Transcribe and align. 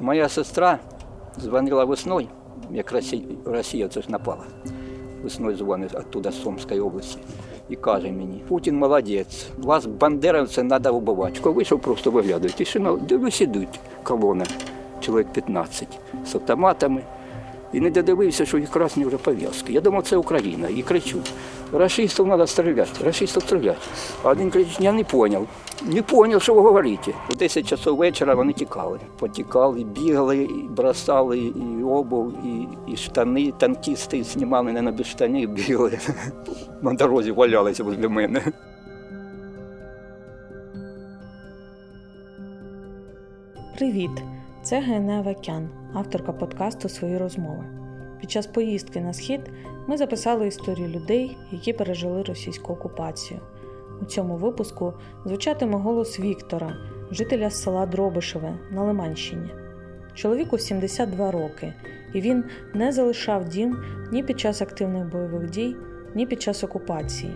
Моя 0.00 0.28
сестра 0.28 0.78
дзвонила 1.40 1.84
весною, 1.84 2.28
як 2.70 2.94
Росія, 3.44 3.88
це 3.88 4.02
ж 4.02 4.10
напала. 4.10 4.44
Весною 5.22 5.56
дзвонить 5.56 5.94
оттуда 5.94 6.30
з 6.30 6.42
Сумської 6.42 6.80
області. 6.80 7.18
І 7.68 7.76
каже 7.76 8.12
мені, 8.12 8.42
Путін 8.48 8.78
молодець, 8.78 9.46
вас 9.58 9.86
бандеровця 9.86 10.64
треба 10.64 10.90
вбивати. 10.90 11.40
Коли 11.40 11.54
вийшов, 11.54 11.80
просто 11.80 12.10
виглядаю. 12.10 12.52
Тишина, 12.52 12.96
дивлюсь, 12.96 13.40
ідуть 13.40 13.80
колона, 14.02 14.44
чоловік 15.00 15.32
15 15.32 15.98
з 16.26 16.34
автоматами. 16.34 17.02
І 17.72 17.80
не 17.80 17.90
додивився, 17.90 18.46
що 18.46 18.58
їх 18.58 18.70
красні 18.70 19.04
вже 19.04 19.16
пов'язки. 19.16 19.72
Я 19.72 19.80
думав, 19.80 20.02
це 20.02 20.16
Україна. 20.16 20.68
І 20.68 20.82
кричу: 20.82 21.18
расистів 21.72 22.24
треба 22.24 22.46
стріляти, 22.46 23.04
расистів 23.04 23.42
стріляти. 23.42 23.78
А 24.22 24.28
один 24.28 24.50
кричить, 24.50 24.80
я 24.80 24.92
не 24.92 25.04
зрозумів. 25.10 25.46
Не 25.82 26.02
зрозумів, 26.08 26.42
що 26.42 26.54
ви 26.54 26.60
говорите. 26.60 27.12
У 27.30 27.34
10 27.34 27.66
часов 27.66 27.96
вечора 27.96 28.34
вони 28.34 28.52
тікали. 28.52 28.98
Потікали, 29.18 29.84
бігали, 29.84 30.48
бросали 30.70 31.38
і 31.38 31.82
обув, 31.82 32.32
і, 32.44 32.68
і 32.92 32.96
штани. 32.96 33.52
Танкісти 33.58 34.22
знімали 34.22 34.72
не 34.72 34.82
на 34.82 34.92
без 34.92 35.06
штанів, 35.06 35.50
бігали. 35.50 35.98
На 36.82 36.92
дорозі 36.92 37.32
валялися 37.32 37.84
возле 37.84 38.08
мене. 38.08 38.42
Привіт! 43.78 44.10
Це 44.62 44.80
Гене 44.80 45.18
Авакян, 45.18 45.68
авторка 45.94 46.32
подкасту 46.32 46.88
Свої 46.88 47.18
розмови. 47.18 47.64
Під 48.20 48.30
час 48.30 48.46
поїздки 48.46 49.00
на 49.00 49.12
схід 49.12 49.40
ми 49.86 49.96
записали 49.96 50.46
історію 50.46 50.88
людей, 50.88 51.38
які 51.50 51.72
пережили 51.72 52.22
російську 52.22 52.72
окупацію. 52.72 53.40
У 54.02 54.04
цьому 54.04 54.36
випуску 54.36 54.92
звучатиме 55.24 55.78
голос 55.78 56.20
Віктора, 56.20 56.76
жителя 57.10 57.50
села 57.50 57.86
Дробишеве 57.86 58.58
на 58.70 58.84
Лиманщині. 58.84 59.50
Чоловіку 60.14 60.58
72 60.58 61.30
роки, 61.30 61.74
і 62.14 62.20
він 62.20 62.44
не 62.74 62.92
залишав 62.92 63.48
дім 63.48 63.78
ні 64.12 64.22
під 64.22 64.40
час 64.40 64.62
активних 64.62 65.10
бойових 65.12 65.50
дій, 65.50 65.76
ні 66.14 66.26
під 66.26 66.42
час 66.42 66.64
окупації. 66.64 67.32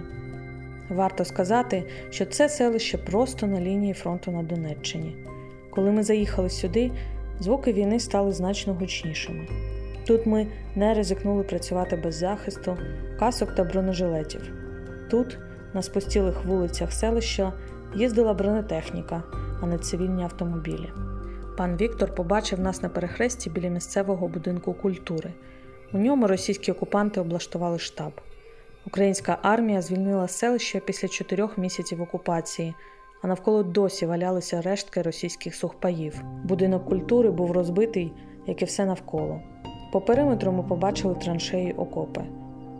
Варто 0.91 1.24
сказати, 1.24 1.84
що 2.10 2.26
це 2.26 2.48
селище 2.48 2.98
просто 2.98 3.47
на 3.47 3.60
лінії 3.60 3.94
фронту 3.94 4.30
на 4.30 4.42
Донеччині. 4.42 5.16
Коли 5.70 5.91
ми 5.91 6.02
заїхали 6.02 6.50
сюди, 6.50 6.91
звуки 7.41 7.72
війни 7.72 8.00
стали 8.00 8.32
значно 8.32 8.74
гучнішими. 8.74 9.47
Тут 10.06 10.26
ми 10.26 10.46
не 10.74 10.94
ризикнули 10.94 11.42
працювати 11.42 11.96
без 11.96 12.14
захисту, 12.14 12.76
касок 13.18 13.54
та 13.54 13.64
бронежилетів. 13.64 14.52
Тут, 15.10 15.38
на 15.74 15.82
спустілих 15.82 16.44
вулицях 16.44 16.92
селища, 16.92 17.52
їздила 17.94 18.34
бронетехніка, 18.34 19.22
а 19.62 19.66
не 19.66 19.78
цивільні 19.78 20.22
автомобілі. 20.22 20.88
Пан 21.56 21.76
Віктор 21.76 22.14
побачив 22.14 22.60
нас 22.60 22.82
на 22.82 22.88
перехресті 22.88 23.50
біля 23.50 23.68
місцевого 23.68 24.28
будинку 24.28 24.74
культури. 24.74 25.30
У 25.92 25.98
ньому 25.98 26.26
російські 26.26 26.72
окупанти 26.72 27.20
облаштували 27.20 27.78
штаб. 27.78 28.12
Українська 28.86 29.38
армія 29.42 29.82
звільнила 29.82 30.28
селище 30.28 30.80
після 30.80 31.08
чотирьох 31.08 31.58
місяців 31.58 32.02
окупації, 32.02 32.74
а 33.22 33.26
навколо 33.26 33.62
досі 33.62 34.06
валялися 34.06 34.62
рештки 34.62 35.02
російських 35.02 35.54
сухпаїв. 35.54 36.22
Будинок 36.44 36.88
культури 36.88 37.30
був 37.30 37.52
розбитий, 37.52 38.12
як 38.46 38.62
і 38.62 38.64
все 38.64 38.86
навколо. 38.86 39.40
По 39.91 40.00
периметру 40.00 40.52
ми 40.52 40.62
побачили 40.62 41.14
траншеї 41.14 41.72
окопи. 41.72 42.20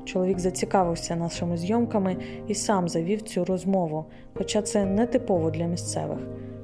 Чоловік 0.05 0.39
зацікавився 0.39 1.17
нашими 1.17 1.57
зйомками 1.57 2.17
і 2.47 2.55
сам 2.55 2.89
завів 2.89 3.23
цю 3.23 3.45
розмову, 3.45 4.05
хоча 4.35 4.63
це 4.63 4.85
не 4.85 5.07
типово 5.07 5.51
для 5.51 5.65
місцевих. 5.65 6.19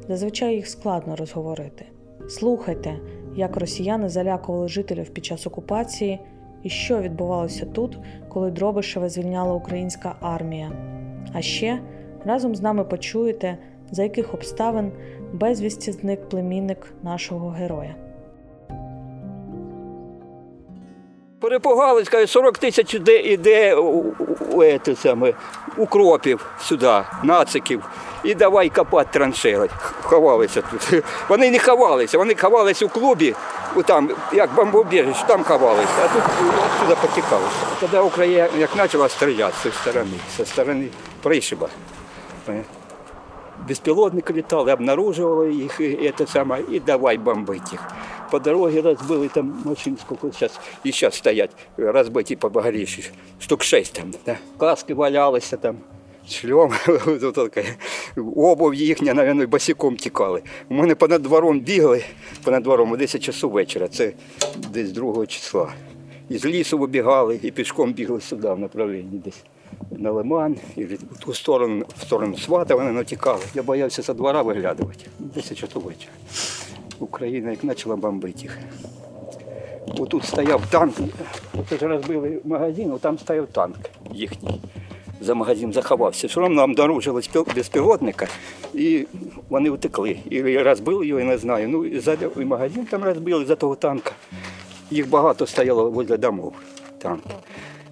Зазвичай 0.09 0.55
їх 0.55 0.69
складно 0.69 1.17
розговорити. 1.17 1.85
Слухайте, 2.29 2.99
як 3.37 3.57
росіяни 3.57 4.09
залякували 4.09 4.69
жителів 4.69 5.09
під 5.09 5.25
час 5.25 5.47
окупації 5.47 6.21
і 6.63 6.69
що 6.69 7.01
відбувалося 7.01 7.67
тут, 7.67 7.99
коли 8.29 8.51
Дробишеве 8.51 9.09
звільняла 9.09 9.55
українська 9.55 10.17
армія. 10.21 10.73
А 11.33 11.43
ще 11.43 11.81
разом 12.25 12.55
з 12.55 12.63
нами 12.63 12.85
почуєте, 12.85 13.59
за 13.91 14.03
яких 14.03 14.35
обставин 14.35 14.93
безвісті 15.33 15.93
зник 15.93 16.29
племінник 16.29 16.95
нашого 17.03 17.49
героя. 17.49 18.06
Перепугались, 21.47 22.09
кажуть, 22.09 22.31
40 22.31 22.59
тисяч 22.59 22.95
іде, 22.95 23.21
іде 23.21 23.75
у, 23.75 24.15
у, 24.19 24.63
у, 24.63 24.97
саме, 24.97 25.33
укропів 25.77 26.47
сюди, 26.61 27.03
нациків. 27.23 27.85
І 28.25 28.35
давай 28.35 28.69
копати 28.69 29.09
траншеї. 29.13 29.69
Ховалися 30.03 30.63
тут. 30.63 31.05
Вони 31.29 31.51
не 31.51 31.59
ховалися, 31.59 32.19
вони 32.19 32.35
ховалися 32.35 32.87
у 32.87 32.89
клубі, 32.89 33.35
там, 33.85 34.11
як 34.33 34.55
бомбоубіжище, 34.55 35.25
там 35.27 35.45
ховалися, 35.45 35.93
а 36.05 36.09
тут 36.09 36.23
сюди 36.81 36.97
потікалися. 37.01 37.57
Тоді 37.81 37.97
Україна 37.97 38.49
як 38.59 38.71
почала 38.71 39.09
стріляти 39.09 39.55
з 39.59 39.63
цієї 39.63 39.81
сторони, 39.81 40.17
зі 40.37 40.45
сторони 40.45 40.89
пришиба. 41.23 41.69
Безпілотники 43.69 44.33
літали, 44.33 44.73
обнаружували 44.73 45.55
їх 45.55 45.81
і, 45.81 46.13
це 46.19 46.27
саме, 46.27 46.61
і 46.73 46.81
давай 46.81 47.19
бомбити 47.19 47.65
їх. 47.73 47.81
По 48.31 48.39
дороге 48.39 48.83
разбили 48.83 49.29
там 49.29 49.63
машин, 49.65 49.97
сколько 50.01 50.33
сейчас, 50.33 50.61
и 50.85 50.93
сейчас 50.93 51.15
стоять, 51.15 51.51
разбиті 51.77 52.37
по 52.37 52.49
багаріші, 52.49 53.11
штук 53.39 53.63
шесть 53.63 53.93
там. 53.93 54.15
Да. 54.27 54.39
Каски 54.59 54.95
валялися 54.95 55.57
там, 55.57 55.77
шльом, 56.29 56.73
обув 58.37 58.75
їхня, 58.75 59.15
навіть, 59.15 59.49
босиком 59.49 59.97
тікали. 59.97 60.43
У 60.69 60.75
мене 60.75 60.95
понад 60.95 61.23
двором 61.23 61.61
бігали, 61.61 62.05
понад 62.45 62.63
двором 62.63 62.93
о 62.93 62.97
10 62.97 63.23
часу 63.23 63.51
вечора, 63.51 63.89
це 63.89 64.13
десь 64.73 64.93
2 64.93 65.27
числа. 65.27 65.73
Із 66.29 66.45
лісу 66.45 66.79
вибігали 66.79 67.41
і 67.43 67.51
пішком 67.51 67.93
бігли 67.93 68.21
сюди 68.21 68.49
в 68.49 68.59
направленні 68.59 69.19
десь. 69.25 69.45
На 69.91 70.11
лиман, 70.11 70.57
і 70.77 70.85
в 70.85 70.99
ту 71.19 71.35
сторону, 71.35 71.85
в 71.99 72.03
сторону 72.03 72.39
свата 72.39 72.75
вони 72.75 72.93
натікали. 72.93 73.43
Я 73.55 73.63
боявся 73.63 74.03
за 74.03 74.15
двора 74.15 74.43
виглядувати. 74.43 75.07
10 75.19 75.59
часу. 75.59 75.93
Україна 76.99 77.51
як 77.51 77.61
почала 77.61 77.97
бомбити 77.97 78.43
їх. 78.43 78.59
Отут 79.99 80.25
стояв 80.25 80.67
танк, 80.71 80.95
От 81.59 81.81
ж 81.81 81.89
розбили 81.89 82.41
магазин, 82.45 82.93
а 82.95 82.99
там 82.99 83.19
стояв 83.19 83.47
танк 83.47 83.77
їхній. 84.13 84.61
За 85.21 85.35
магазин 85.35 85.73
заховався. 85.73 86.27
Все 86.27 86.41
одно 86.41 86.55
нам 86.55 86.71
обнаружилось 86.71 87.31
безпілотника 87.55 88.29
і 88.75 89.07
вони 89.49 89.71
втекли. 89.71 90.19
І 90.31 90.59
розбили 90.59 91.07
його, 91.07 91.21
я 91.21 91.27
не 91.27 91.39
знаю. 91.39 91.69
Ну, 91.69 91.85
і, 91.85 92.45
магазин 92.45 92.87
там 92.87 93.05
розбили 93.05 93.45
за 93.45 93.57
того 93.57 93.75
танка. 93.75 94.13
Їх 94.91 95.09
багато 95.09 95.47
стояло 95.47 95.91
возле 95.91 96.17
домов. 96.17 96.53
Танки 96.99 97.31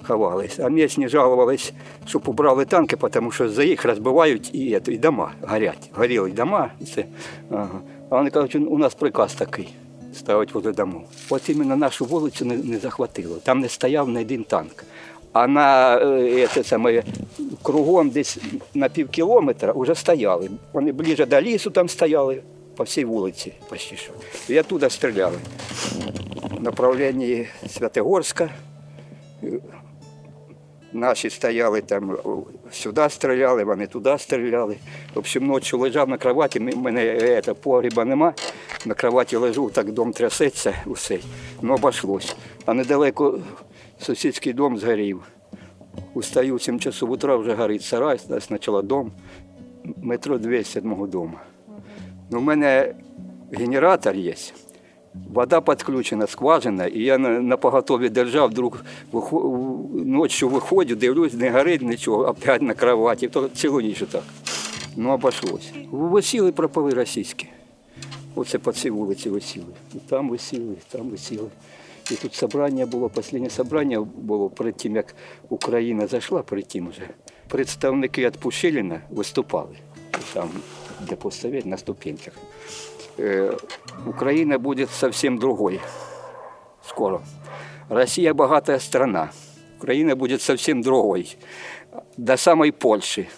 ховались. 0.04 0.58
А 0.58 0.68
місні 0.68 1.08
жалувались, 1.08 1.72
щоб 2.06 2.28
убрали 2.28 2.64
танки, 2.64 2.96
тому 2.96 3.30
що 3.30 3.48
за 3.48 3.64
їх 3.64 3.84
розбивають 3.84 4.54
і, 4.54 4.80
і 4.86 4.98
дома 4.98 5.32
горять. 5.42 5.90
Горіли 5.94 6.30
дома. 6.30 6.70
І 6.80 6.84
це, 6.84 7.04
ага. 7.50 7.80
А 8.10 8.16
вони 8.16 8.30
кажуть, 8.30 8.54
у 8.54 8.78
нас 8.78 8.94
приказ 8.94 9.34
такий 9.34 9.74
ставить 10.14 10.54
возле 10.54 10.72
дому. 10.72 11.04
От 11.30 11.48
іменно 11.48 11.76
нашу 11.76 12.04
вулицю 12.04 12.44
не, 12.44 12.56
не 12.56 12.78
захватило. 12.78 13.36
Там 13.36 13.60
не 13.60 13.68
стояв 13.68 14.08
ні 14.08 14.20
один 14.20 14.44
танк. 14.44 14.84
А 15.32 15.46
на 15.46 15.98
це 16.46 16.64
саме, 16.64 17.02
кругом 17.62 18.10
десь 18.10 18.38
на 18.74 18.88
пів 18.88 19.08
кілометра 19.08 19.72
вже 19.76 19.94
стояли. 19.94 20.50
Вони 20.72 20.92
ближче 20.92 21.26
до 21.26 21.40
лісу 21.40 21.70
там 21.70 21.88
стояли, 21.88 22.42
по 22.76 22.84
всій 22.84 23.04
вулиці 23.04 23.52
почти 23.68 23.96
що. 23.96 24.12
І 24.48 24.60
оттуда 24.60 24.90
стріляли. 24.90 25.38
В 26.58 26.62
направленні 26.62 27.46
Святогорська. 27.68 28.50
Наші 30.94 31.30
стояли 31.30 31.80
там, 31.80 32.16
сюди 32.72 33.08
стріляли, 33.08 33.64
вони 33.64 33.86
туди 33.86 34.18
стріляли. 34.18 34.76
В 35.14 35.18
общем, 35.18 35.46
ночі 35.46 35.76
лежав 35.76 36.08
на 36.08 36.18
кроваті, 36.18 36.60
мене 36.60 37.42
це, 37.44 37.54
погріба 37.54 38.04
нема. 38.04 38.34
На 38.86 38.94
кроваті 38.94 39.36
лежу, 39.36 39.70
так 39.70 39.92
дом 39.92 40.12
трясеться 40.12 40.74
усе, 40.86 41.18
ну 41.62 41.74
обійшлось. 41.74 42.36
А 42.66 42.74
недалеко 42.74 43.38
сусідський 44.00 44.52
дом 44.52 44.78
згорів. 44.78 45.22
Устаю 46.14 46.56
в 46.56 46.62
7 46.62 46.80
часу 46.80 47.06
утра, 47.06 47.36
вже 47.36 47.54
горить 47.54 47.82
сарай, 47.82 48.18
спочатку 48.18 48.82
дом, 48.82 49.12
метро 50.02 50.38
200 50.38 50.80
мого 50.80 51.06
дому. 51.06 51.38
Ну, 52.30 52.38
У 52.38 52.42
мене 52.42 52.94
генератор 53.52 54.16
є. 54.16 54.34
Вода 55.32 55.60
підключена, 55.60 56.26
скважина, 56.26 56.86
і 56.86 57.00
я 57.00 57.18
на, 57.18 57.28
на 57.40 57.56
поготові 57.56 58.08
держав, 58.08 58.50
вдруг 58.50 58.84
ночі 60.04 60.44
виходжу, 60.44 60.94
дивлюсь, 60.94 61.34
не 61.34 61.50
горить 61.50 61.82
нічого, 61.82 62.26
опять 62.26 62.62
на 62.62 62.74
кроваті, 62.74 63.28
то 63.28 63.48
цілу 63.48 63.80
ніч 63.80 64.02
так. 64.12 64.22
Ну, 64.96 65.12
обійшлось. 65.12 65.72
Висіли 65.90 66.52
пропали 66.52 66.94
російські. 66.94 67.48
Оце 68.34 68.58
по 68.58 68.72
цій 68.72 68.90
вулиці 68.90 69.30
висіли. 69.30 69.66
І 69.94 69.98
там 69.98 70.28
висіли, 70.28 70.72
і 70.72 70.92
там 70.92 71.08
висіли. 71.08 71.48
І 72.10 72.14
тут 72.14 72.34
собрання 72.34 72.86
було, 72.86 73.10
останнє 73.14 73.50
собрання 73.50 74.00
було 74.00 74.50
перед 74.50 74.76
тим, 74.76 74.96
як 74.96 75.14
Україна 75.48 76.06
зайшла, 76.06 76.42
перед 76.42 76.68
тим 76.68 76.88
вже. 76.88 77.08
Представники 77.48 78.26
від 78.26 78.36
Пушиліна 78.36 79.00
виступали 79.10 79.76
там, 80.32 80.48
де 81.04 81.16
постовіть 81.16 81.66
на 81.66 81.76
ступеньках. 81.76 82.34
Е, 83.18 83.52
Україна 84.06 84.58
буде 84.58 84.86
зовсім 85.00 85.38
другой 85.38 85.80
скоро. 86.88 87.20
Россия 87.88 88.34
богатая 88.34 88.78
страна. 88.78 89.30
Украина 89.78 90.16
будет 90.16 90.42
совсем 90.42 90.82
другой. 90.82 91.36
До 92.16 92.36
самой 92.36 92.72
Польши. 92.72 93.28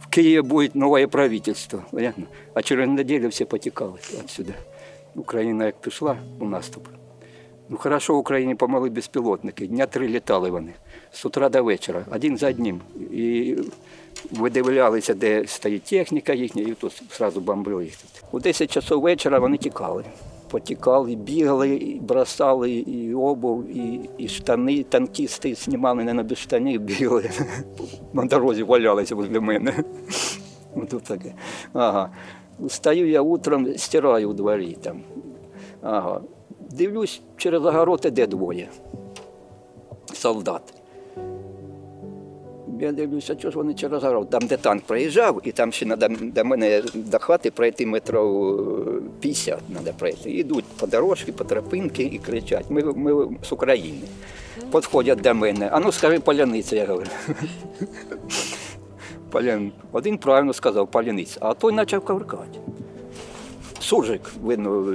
В 0.00 0.08
Киеве 0.08 0.42
будет 0.42 0.74
новое 0.74 1.08
правительство. 1.08 1.84
Понятно? 1.90 2.26
А 2.54 2.62
через 2.62 2.88
неделю 2.88 3.28
все 3.30 3.44
потекали 3.44 3.98
отсюда. 4.24 4.52
Україна 5.14 5.66
як 5.66 5.80
пішла 5.80 6.16
у 6.40 6.44
наступ. 6.44 6.88
Ну, 7.68 7.76
хорошо 7.76 8.14
в 8.14 8.18
Україні 8.18 8.54
помогли 8.54 8.90
безпілотники. 8.90 9.66
Дня 9.66 9.86
три 9.86 10.08
літали 10.08 10.50
вони. 10.50 10.72
З 11.12 11.24
утра 11.24 11.48
до 11.48 11.64
вечора, 11.64 12.04
один 12.10 12.38
за 12.38 12.48
одним. 12.48 12.80
І 13.10 13.56
видивлялися, 14.30 15.14
де 15.14 15.46
стоїть 15.46 15.82
техніка 15.82 16.32
їхня, 16.32 16.62
і 16.62 16.72
тут 16.72 17.02
одразу 17.14 17.40
бомбили 17.40 17.84
їх. 17.84 17.94
У 18.32 18.40
10 18.40 18.70
часов 18.70 19.02
вечора 19.02 19.38
вони 19.38 19.56
тікали. 19.56 20.04
Потікали, 20.50 21.14
бігали, 21.14 21.68
і 21.68 22.00
бросали 22.00 22.72
і 22.72 23.14
обув, 23.14 23.66
і, 23.76 24.10
і 24.18 24.28
штани. 24.28 24.82
Танкісти 24.82 25.54
знімали 25.54 26.04
не 26.04 26.14
на 26.14 26.22
без 26.22 26.38
штанів, 26.38 26.80
бігали. 26.80 27.30
На 28.12 28.24
дорозі 28.24 28.62
валялися 28.62 29.14
возле 29.14 29.40
мене. 29.40 29.84
Тут 30.90 31.02
таке. 31.02 31.34
Ага. 31.72 32.10
Встаю 32.58 33.08
я 33.08 33.22
утром, 33.22 33.78
стираю 33.78 34.30
у 34.30 34.32
дворі 34.32 34.76
там. 34.82 35.02
Ага. 35.82 36.20
Дивлюсь, 36.70 37.22
через 37.36 37.64
огород 37.64 38.00
іде 38.04 38.26
двоє. 38.26 38.68
Солдат. 40.12 40.81
Я 42.82 42.92
дивлюся, 42.92 43.36
що 43.38 43.50
ж 43.50 43.56
вони 43.56 43.74
через 43.74 44.04
огород. 44.04 44.30
Там, 44.30 44.46
де 44.46 44.56
танк 44.56 44.82
проїжджав, 44.82 45.40
і 45.44 45.52
там 45.52 45.72
ще 45.72 45.86
треба 45.86 46.16
до 46.20 46.44
мене 46.44 46.82
до 46.94 47.18
хати 47.18 47.50
пройти 47.50 47.86
метрів 47.86 49.02
50 49.20 49.58
треба 49.72 49.92
пройти. 49.98 50.30
Ідуть 50.30 50.64
по 50.64 50.86
дорожці, 50.86 51.32
по 51.32 51.44
тропинці 51.44 52.02
і 52.02 52.18
кричать. 52.18 52.64
Ми, 52.68 52.82
ми 52.82 53.28
з 53.42 53.52
України. 53.52 54.02
Підходять 54.72 55.20
до 55.20 55.34
мене. 55.34 55.68
А 55.72 55.80
ну 55.80 55.92
скажи 55.92 56.20
поляниця, 56.20 56.76
я 56.76 56.86
говорю. 56.86 57.10
Один 59.92 60.18
правильно 60.18 60.52
сказав 60.52 60.90
поляниця, 60.90 61.38
а 61.40 61.54
той 61.54 61.76
почав 61.76 62.04
кавркати. 62.04 62.58
Суржик, 63.82 64.20
видно, 64.42 64.94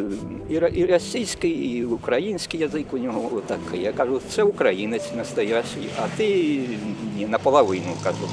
і, 0.50 0.86
російський, 0.86 1.52
і 1.52 1.86
український 1.86 2.60
язик 2.60 2.94
у 2.94 2.98
нього 2.98 3.30
отакий. 3.36 3.82
Я 3.82 3.92
кажу, 3.94 4.22
це 4.30 4.44
українець 4.44 5.14
настоящий, 5.18 5.90
а 5.98 6.18
ти 6.18 6.26
ні, 7.18 7.28
наполовину 7.28 7.94
кажу. 8.04 8.30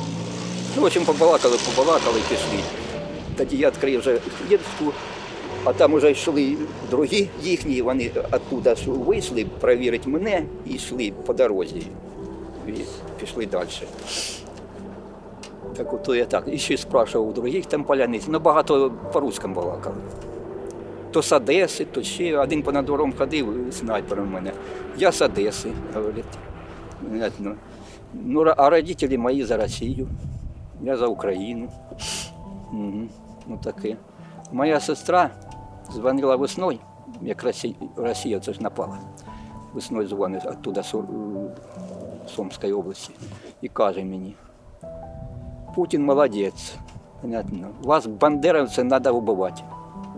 Ну, 0.76 0.82
в 0.82 0.84
общем, 0.84 1.04
побалакали, 1.04 1.56
побалакали 1.76 2.20
пішли. 2.28 2.58
Тоді 3.36 3.56
я 3.56 3.68
відкрив 3.68 4.00
вже 4.00 4.18
хвіртку, 4.18 4.92
а 5.64 5.72
там 5.72 5.94
вже 5.94 6.10
йшли 6.10 6.56
другі 6.90 7.28
їхні, 7.42 7.82
вони 7.82 8.10
оттуда 8.32 8.76
вийшли 8.86 9.46
перевірити 9.60 10.08
мене 10.08 10.42
і 10.66 10.74
йшли 10.74 11.12
по 11.26 11.34
дорозі. 11.34 11.82
І 12.68 12.72
пішли 13.20 13.46
далі. 13.46 13.68
Так 15.76 15.92
ото 15.92 16.14
я 16.14 16.24
так. 16.24 16.44
І 16.52 16.58
ще 16.58 16.76
спрашивав 16.76 17.28
у 17.28 17.32
других 17.32 17.66
там 17.66 17.84
поляниць. 17.84 18.24
Ну, 18.28 18.38
багато 18.40 18.92
по-русскому 19.12 19.54
балакали. 19.54 19.96
То 21.14 21.22
з 21.22 21.32
Одеси, 21.32 21.84
то 21.84 22.02
ще 22.02 22.38
один 22.38 22.62
понад 22.62 22.84
двором 22.84 23.12
ходив 23.12 23.72
снайпер 23.72 24.20
у 24.20 24.24
мене. 24.24 24.52
Я 24.98 25.12
з 25.12 25.22
Одеси, 25.22 25.72
говорить. 25.94 26.24
Ну, 28.14 28.54
а 28.56 28.70
родителі 28.70 29.18
мої 29.18 29.44
за 29.44 29.56
Росію, 29.56 30.08
я 30.82 30.96
за 30.96 31.06
Україну. 31.06 31.68
Угу. 32.72 33.08
Ну 33.46 33.58
таке. 33.64 33.96
Моя 34.52 34.80
сестра 34.80 35.30
дзвонила 35.92 36.36
весною, 36.36 36.78
як 37.22 37.44
Росія, 37.96 38.40
це 38.40 38.52
ж 38.52 38.62
напала. 38.62 38.98
Весною 39.72 40.08
дзвонить 40.08 40.46
оттуда 40.46 40.82
з 40.82 40.94
Сумської 42.26 42.72
області 42.72 43.14
і 43.62 43.68
каже 43.68 44.04
мені, 44.04 44.34
Путін 45.74 46.04
молодець. 46.04 46.74
Понятно. 47.20 47.68
Вас 47.82 48.06
бандеровців 48.06 48.88
треба 48.88 49.10
вбивати. 49.10 49.62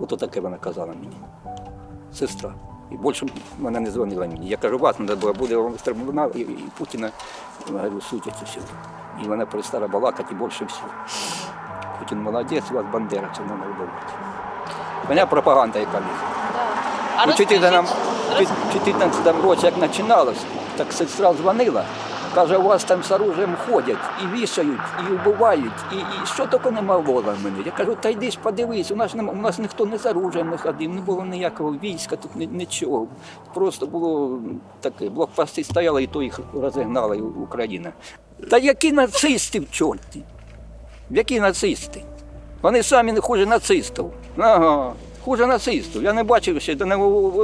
Ото 0.01 0.17
таке 0.17 0.41
вона 0.41 0.57
казала 0.57 0.87
мені. 0.87 1.17
Сестра. 2.15 2.55
І 2.91 2.97
більше 2.97 3.27
вона 3.59 3.81
не 3.81 3.91
дзвонила 3.91 4.27
мені. 4.27 4.49
Я 4.49 4.57
кажу, 4.57 4.79
вас 4.79 4.97
треба 4.97 5.33
буде 5.33 5.57
вам 5.57 5.73
трибунал, 5.73 6.33
і, 6.35 6.41
і 6.41 6.69
Путіна 6.79 7.11
говорю, 7.73 8.01
судять 8.01 8.43
все. 8.45 8.61
І 9.25 9.29
вона 9.29 9.47
перестала 9.47 9.89
балакати 9.89 10.35
і 10.35 10.45
більше 10.45 10.65
всього. 10.65 10.89
Путін 11.99 12.23
молодець, 12.23 12.65
у 12.71 12.75
вас 12.75 12.85
бандеровців 12.93 13.47
треба 13.47 13.67
вбивати. 13.67 14.13
У 15.05 15.09
мене 15.09 15.27
пропаганда 15.27 15.79
яка. 15.79 16.03
А 17.17 17.25
У 17.25 17.27
розкажіть, 18.29 18.49
14 18.73 19.43
році, 19.45 19.67
як 19.67 19.75
починалось, 19.75 20.45
так 20.77 20.93
сестра 20.93 21.35
дзвонила. 21.35 21.85
Каже, 22.37 22.57
у 22.59 22.63
вас 22.63 22.85
там 22.85 23.03
з 23.03 23.11
оружием 23.11 23.57
ходять 23.67 23.97
і 24.25 24.37
вішають, 24.37 24.81
і 25.01 25.13
вбивають, 25.13 25.73
і, 25.93 25.97
і 25.97 26.27
що 26.27 26.47
тільки 26.47 26.71
не 26.71 26.83
мало 26.83 27.01
в 27.23 27.25
мене. 27.45 27.57
Я 27.67 27.73
кажу, 27.73 27.97
та 28.01 28.09
йди 28.09 28.31
ж 28.31 28.39
подивись, 28.43 28.91
у 28.91 28.97
нас, 28.97 29.15
нема- 29.15 29.33
у 29.33 29.37
нас 29.37 29.59
ніхто 29.59 29.87
не 29.87 29.99
з 29.99 30.07
оружием 30.07 30.51
не 30.51 30.57
ходив, 30.57 30.95
не 30.95 31.01
було 31.01 31.25
ніякого 31.25 31.71
війська, 31.73 32.17
тут 32.17 32.53
нічого. 32.53 33.07
Просто 33.55 33.87
було 33.87 34.39
таке, 34.81 35.09
блокпости 35.09 35.65
стояли, 35.65 36.03
і 36.03 36.07
то 36.07 36.23
їх 36.23 36.41
розігнала 36.55 37.17
Україна. 37.17 37.93
Та 38.51 38.59
які 38.59 38.93
нацисти 38.93 39.61
в 39.61 39.71
чорті? 39.71 40.23
Які 41.11 41.41
нацисти? 41.41 42.03
Вони 42.63 42.83
самі 42.83 43.13
не 43.13 43.21
хуже 43.21 43.47
нацистів. 43.47 44.11
Ага. 44.39 44.93
Хуже 45.27 45.47
нацистів. 45.47 46.03
Я 46.03 46.13
не 46.13 46.23
бачив 46.23 46.63
ще, 46.63 46.73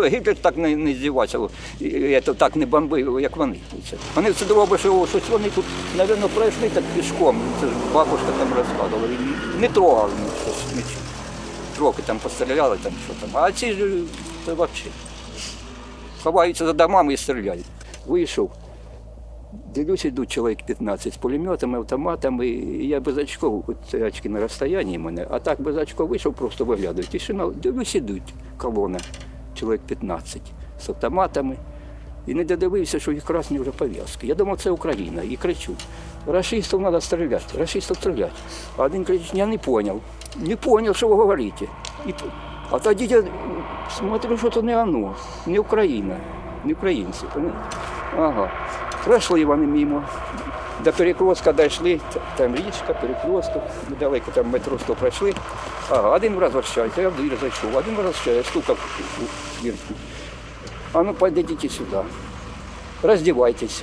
Гітлер 0.08 0.36
так 0.36 0.56
не, 0.56 0.76
не 0.76 0.94
здівався, 0.94 1.38
це 2.24 2.34
так 2.38 2.56
не 2.56 2.66
бомбив, 2.66 3.20
як 3.20 3.36
вони. 3.36 3.56
Це. 3.90 3.96
Вони 4.14 4.30
все 4.30 4.44
добре, 4.44 4.78
що 4.78 5.06
щось 5.10 5.28
вони 5.30 5.50
тут, 5.50 5.64
мабуть, 5.98 6.30
пройшли 6.30 6.68
так 6.68 6.84
пішком. 6.96 7.40
Це 7.60 7.66
ж 7.66 7.72
бабушка 7.94 8.26
там 8.38 8.48
розказувала. 8.54 9.08
Не 9.60 9.68
трогали 9.68 10.10
щось, 10.44 10.76
нічого. 10.76 11.04
Трохи 11.76 12.02
там 12.02 12.18
постріляли, 12.18 12.78
там 12.82 12.92
що 13.04 13.14
там. 13.20 13.42
А 13.42 13.52
ці 13.52 13.72
ж 13.72 13.78
це 14.46 14.52
взагалі. 14.52 14.92
Ховаються 16.22 16.66
за 16.66 16.72
домами 16.72 17.14
і 17.14 17.16
стріляють. 17.16 17.66
Вийшов. 18.06 18.50
Дивлюсь, 19.52 20.04
йдуть 20.04 20.30
чоловік 20.30 20.62
15 20.66 21.14
з 21.14 21.16
пулеметами, 21.16 21.78
автоматами, 21.78 22.46
і 22.48 22.88
я 22.88 23.00
без 23.00 23.18
очков, 23.18 23.64
от 23.66 23.94
очки 23.94 24.28
на 24.28 24.40
розстоянні 24.40 24.98
мене, 24.98 25.26
а 25.30 25.38
так 25.38 25.60
без 25.60 25.76
очков 25.76 26.08
вийшов, 26.08 26.34
просто 26.34 26.64
виглядаю. 26.64 27.06
Тишина, 27.06 27.46
дивлюсь, 27.46 27.94
ідуть 27.94 28.34
колона, 28.56 28.98
чоловік 29.54 29.80
15 29.80 30.42
з 30.80 30.88
автоматами. 30.88 31.56
І 32.26 32.34
не 32.34 32.44
додивився, 32.44 33.00
що 33.00 33.12
їх 33.12 33.24
красні 33.24 33.58
вже 33.58 33.70
пов'язки. 33.70 34.26
Я 34.26 34.34
думав, 34.34 34.60
це 34.60 34.70
Україна. 34.70 35.22
І 35.22 35.36
кричу: 35.36 35.72
рашистів 36.26 36.80
треба 36.80 37.00
стріляти, 37.00 37.58
рашистів 37.58 37.96
стріляти. 37.96 38.32
А 38.76 38.82
один 38.82 39.04
кричить, 39.04 39.34
я 39.34 39.46
не 39.46 39.58
зрозумів. 39.64 40.00
Не 40.40 40.56
зрозумів, 40.62 40.96
що 40.96 41.08
ви 41.08 41.14
говорите. 41.14 41.66
І, 42.06 42.14
а 42.70 42.78
тоді 42.78 43.06
я 43.06 43.22
смотрю, 43.98 44.38
що 44.38 44.50
це 44.50 44.62
не 44.62 44.76
воно, 44.76 45.14
не 45.46 45.58
Україна, 45.58 46.16
не 46.64 46.72
українці. 46.72 47.24
Ага. 48.16 48.50
Пройшли 49.04 49.44
вони 49.44 49.66
мимо. 49.66 50.04
До 50.84 50.92
перекрестка 50.92 51.52
дійшли, 51.52 52.00
там 52.36 52.56
річка, 52.56 52.94
перекресток, 53.00 53.62
недалеко 53.90 54.30
там 54.30 54.50
метро 54.50 54.78
100 54.78 54.94
пройшли. 54.94 55.34
Ага, 55.90 56.10
один 56.10 56.38
раз 56.38 56.54
возвращається, 56.54 57.02
я 57.02 57.08
в 57.08 57.16
двір 57.16 57.38
зайшов, 57.40 57.76
один 57.76 57.96
раз 57.96 58.04
возвращається, 58.04 58.50
стукав 58.50 58.78
у 59.20 59.62
дверку. 59.62 59.94
А 60.92 61.02
ну 61.02 61.14
подойдите 61.14 61.68
сюда, 61.68 62.04
раздевайтесь. 63.02 63.82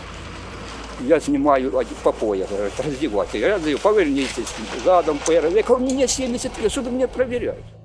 Я 1.01 1.15
один 1.15 1.95
по 2.03 2.11
пояс, 2.11 2.49
говорит, 2.49 2.73
раздевайтесь. 2.77 3.41
Я 3.41 3.57
говорю, 3.57 3.77
повернитесь 3.77 4.53
задом, 4.83 5.17
вперед. 5.17 5.53
Я 5.55 5.63
говорю, 5.63 5.85
мне 5.85 6.07
70 6.07 6.61
лет, 6.61 6.71
что 6.71 6.83
ты 6.83 7.78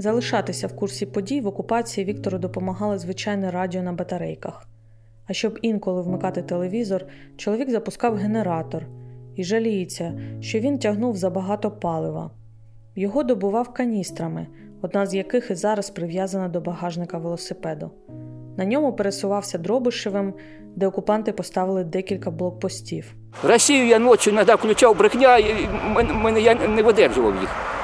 Залишатися 0.00 0.66
в 0.66 0.76
курсі 0.76 1.06
подій 1.06 1.40
в 1.40 1.46
окупації 1.46 2.04
Віктору 2.04 2.38
допомагало 2.38 2.98
звичайне 2.98 3.50
радіо 3.50 3.82
на 3.82 3.92
батарейках. 3.92 4.68
А 5.26 5.32
щоб 5.32 5.58
інколи 5.62 6.02
вмикати 6.02 6.42
телевізор, 6.42 7.04
чоловік 7.36 7.70
запускав 7.70 8.14
генератор 8.14 8.86
і 9.36 9.44
жаліється, 9.44 10.20
що 10.40 10.58
він 10.58 10.78
тягнув 10.78 11.16
забагато 11.16 11.70
палива. 11.70 12.30
Його 12.96 13.22
добував 13.22 13.72
каністрами, 13.72 14.46
одна 14.82 15.06
з 15.06 15.14
яких 15.14 15.50
і 15.50 15.54
зараз 15.54 15.90
прив'язана 15.90 16.48
до 16.48 16.60
багажника 16.60 17.18
велосипеду. 17.18 17.90
На 18.56 18.64
ньому 18.64 18.92
пересувався 18.92 19.58
Дробишевим, 19.58 20.34
де 20.76 20.86
окупанти 20.86 21.32
поставили 21.32 21.84
декілька 21.84 22.30
блокпостів. 22.30 23.14
Росію 23.42 23.86
я 23.86 23.98
ночі 23.98 24.30
іноді 24.30 24.52
включав 24.52 24.98
брехня, 24.98 25.38
і 25.38 25.68
мене 26.14 26.40
я 26.40 26.54
не 26.54 26.82
видержував 26.82 27.34
їх. 27.40 27.77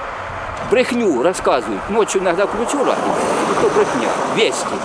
Брехню 0.70 1.22
розказують. 1.22 1.90
Ночі 1.90 2.18
іноді 2.18 2.42
включу 2.42 2.78
радіо, 2.78 3.14
то 3.62 3.68
брехня, 3.74 4.08
вести. 4.36 4.76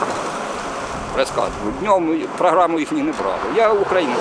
розказували. 1.18 1.74
Днем 1.80 2.22
програму 2.38 2.80
їх 2.80 2.92
не 2.92 3.02
брали. 3.02 3.40
Я 3.56 3.70
время. 3.70 4.16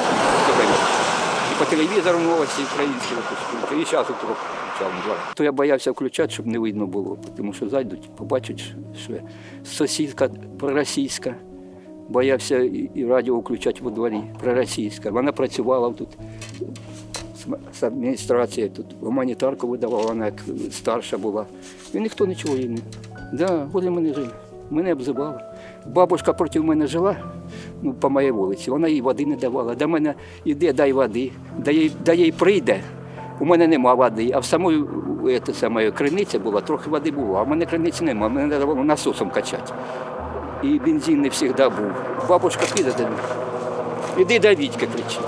І 1.53 1.59
по 1.59 1.65
телевізору 1.65 2.19
новості 2.19 2.63
українські 2.75 3.15
випускали. 3.15 3.83
І 3.83 3.85
зараз 3.85 4.07
включав. 4.07 4.53
То 5.35 5.45
я 5.45 5.53
боявся 5.53 5.91
включати, 5.91 6.33
щоб 6.33 6.47
не 6.47 6.59
видно 6.59 6.87
було, 6.87 7.19
тому 7.37 7.53
що 7.53 7.69
зайдуть, 7.69 8.17
побачать, 8.17 8.63
що 9.05 9.13
я 9.13 9.23
сусідка 9.65 10.29
проросійська. 10.61 11.35
Боявся 12.09 12.59
і 12.95 13.07
радіо 13.09 13.39
включати 13.39 13.81
во 13.83 13.91
дворі, 13.91 14.23
проросійська. 14.41 15.11
Вона 15.11 15.33
працювала 15.33 15.91
тут 15.91 16.09
з- 17.73 17.83
адміністрацією, 17.83 18.73
тут 18.73 18.87
гуманітарку 19.01 19.67
видавала, 19.69 20.07
вона 20.07 20.25
як 20.25 20.35
старша 20.71 21.19
була. 21.19 21.47
І 21.95 22.01
ніхто 22.01 22.27
нічого 22.27 22.57
їй 22.57 22.69
не. 22.69 22.79
Да, 23.33 23.67
возле 23.73 23.91
мене 23.91 24.15
жили. 24.15 24.31
Мене 24.71 24.93
обзивали. 24.93 25.41
Бабушка 25.87 26.33
проти 26.33 26.61
мене 26.61 26.87
жила 26.87 27.17
ну, 27.83 27.93
по 27.93 28.11
моїй 28.11 28.31
вулиці, 28.31 28.71
вона 28.71 28.89
їй 28.89 29.01
води 29.01 29.27
не 29.27 29.37
давала. 29.37 29.75
До 29.75 29.89
мене 29.89 30.15
йде, 30.45 30.73
дай 30.73 30.93
води, 30.93 31.33
да 32.05 32.13
їй, 32.13 32.33
прийде. 32.33 32.81
У 33.41 33.45
мене 33.45 33.69
нема 33.69 33.95
води, 33.95 34.31
а 34.35 34.39
в 34.39 34.45
самої 34.45 34.85
е, 35.29 35.41
те 35.41 35.53
саме, 35.53 35.91
криниці 35.91 36.39
була, 36.39 36.61
трохи 36.61 36.91
води 36.91 37.11
було, 37.11 37.35
а 37.35 37.43
в 37.43 37.49
мене 37.49 37.67
криниці 37.67 38.05
нема, 38.05 38.29
мене 38.29 38.57
треба 38.57 38.75
було 38.75 38.85
насосом 38.85 39.31
качати. 39.31 39.73
І 40.63 40.79
бензин 40.79 41.21
не 41.21 41.31
завжди 41.31 41.69
був. 41.69 41.91
Бабушка 42.29 42.63
піде 42.77 42.93
до 42.93 43.03
мене. 43.03 43.17
Іди 44.19 44.39
до 44.39 44.49
Вітька 44.49 44.87
кричить. 44.87 45.21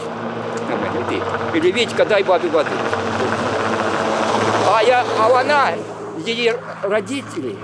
На 1.10 1.10
мене, 1.10 1.10
іди. 1.12 1.22
Іди, 1.58 1.72
Вітька, 1.72 2.06
дай 2.06 2.24
бабі 2.24 2.48
води. 2.48 2.70
А, 4.74 4.82
я, 4.82 5.04
а 5.20 5.28
вона, 5.28 5.74
її 6.26 6.54
родителі, 6.84 7.56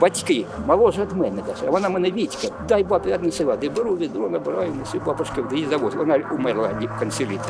батьки, 0.00 0.44
моложе 0.66 1.02
від 1.02 1.12
мене 1.12 1.42
даже. 1.46 1.66
А 1.66 1.70
вона 1.70 1.88
мене 1.88 2.10
Вітька, 2.10 2.48
дай 2.68 2.84
бабі 2.84 3.12
однеси 3.12 3.44
води. 3.44 3.68
Беру 3.68 3.96
відро, 3.96 4.30
набираю, 4.30 4.74
несу 4.74 5.00
бабушка, 5.06 5.44
її 5.52 5.66
завоз. 5.66 5.94
Вона 5.94 6.20
умерла 6.32 6.70
від 6.80 6.90
консиліта. 6.98 7.48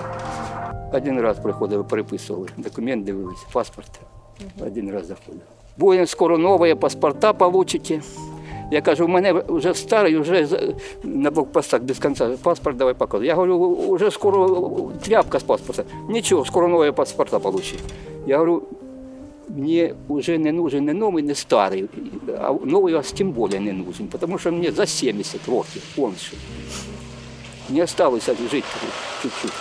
Один 0.93 1.21
раз 1.21 1.39
приходили, 1.39 1.85
переписували, 1.85 2.49
документ 2.57 3.05
дивились, 3.05 3.47
паспорт. 3.53 4.01
Один 4.67 4.93
раз 4.93 5.07
заходив. 5.07 5.41
Будемо 5.79 6.07
скоро 6.07 6.39
нові 6.39 6.75
паспорта 6.75 7.33
получите. 7.33 8.01
Я 8.72 8.82
кажу, 8.82 9.06
у 9.06 9.08
мене 9.08 9.34
вже 9.48 9.74
старий, 9.74 10.18
вже 10.18 10.48
на 11.04 11.32
блокпостах 11.32 11.82
без 11.82 12.00
кінця 12.00 12.30
паспорт 12.44 12.78
давай 12.78 12.94
показуй. 12.94 13.28
Я 13.28 13.36
говорю, 13.36 13.94
вже 13.94 14.12
скоро 14.12 14.92
тряпка 15.02 15.40
з 15.40 15.44
паспорта. 15.44 15.84
Нічого, 16.10 16.46
скоро 16.46 16.68
нові 16.68 16.92
паспорта 16.92 17.40
получи. 17.40 17.76
Я 18.28 18.38
говорю, 18.38 18.64
мені 19.50 19.94
вже 20.10 20.38
не 20.38 20.52
нужен 20.52 20.86
не 20.86 20.94
новий, 20.94 21.24
не 21.24 21.36
старий, 21.36 21.90
а 22.42 22.54
новий 22.66 22.94
вас 22.94 23.12
тим 23.12 23.32
більше 23.32 23.60
не 23.60 23.74
нужен, 23.74 24.08
тому 24.20 24.38
що 24.38 24.52
мені 24.52 24.72
за 24.72 24.86
70 24.86 25.50
років, 25.50 25.82
що. 25.96 26.38
Не 27.70 27.86
залишилося 27.86 28.36
жити 28.36 28.68
чуть-чуть. 29.22 29.52